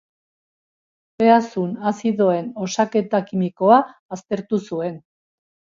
[1.23, 3.81] Behazun azidoen osaketa kimikoa
[4.19, 5.03] aztertu zuen.